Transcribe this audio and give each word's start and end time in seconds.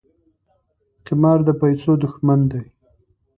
قمار 1.05 1.39
د 1.47 1.49
پیسو 1.61 1.91
دښمن 2.03 2.39
دی. 2.51 2.63